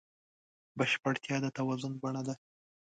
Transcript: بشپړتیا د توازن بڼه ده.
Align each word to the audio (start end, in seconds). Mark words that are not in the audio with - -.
بشپړتیا 0.77 1.35
د 1.41 1.45
توازن 1.57 1.93
بڼه 2.01 2.21
ده. 2.27 2.35